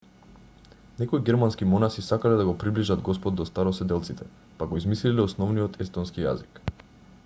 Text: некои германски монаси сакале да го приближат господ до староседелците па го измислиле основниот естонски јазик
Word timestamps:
некои 1.01 1.19
германски 1.27 1.67
монаси 1.73 2.03
сакале 2.07 2.39
да 2.39 2.45
го 2.47 2.55
приближат 2.63 3.05
господ 3.09 3.35
до 3.41 3.45
староседелците 3.51 4.31
па 4.63 4.69
го 4.73 4.81
измислиле 4.83 5.27
основниот 5.29 5.81
естонски 5.87 6.25
јазик 6.29 6.65